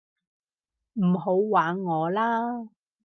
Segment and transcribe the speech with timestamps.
[0.93, 2.67] 唔好玩我啦